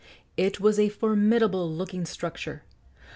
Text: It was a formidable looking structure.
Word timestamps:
It 0.35 0.59
was 0.59 0.79
a 0.79 0.89
formidable 0.89 1.71
looking 1.71 2.07
structure. 2.07 2.63